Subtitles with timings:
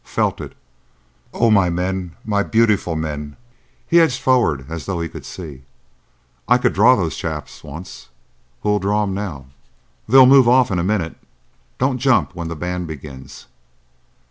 [0.03, 0.55] "Felt it.
[1.31, 3.35] Oh, my men!—my beautiful men!"
[3.85, 5.61] He edged forward as though he could see.
[6.47, 8.09] "I could draw those chaps once.
[8.63, 9.45] Who'll draw 'em now?"
[10.09, 11.17] "They'll move off in a minute.
[11.77, 13.45] Don't jump when the band begins."